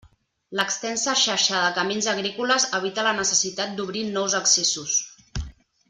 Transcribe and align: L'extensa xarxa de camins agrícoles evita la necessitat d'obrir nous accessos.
L'extensa 0.59 1.13
xarxa 1.23 1.59
de 1.65 1.69
camins 1.75 2.07
agrícoles 2.15 2.65
evita 2.79 3.05
la 3.09 3.13
necessitat 3.21 3.77
d'obrir 3.81 4.07
nous 4.17 4.39
accessos. 4.41 4.99